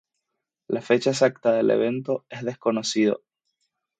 [0.67, 3.21] La fecha exacta del evento es desconocido.